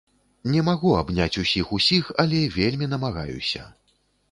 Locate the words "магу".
0.69-0.93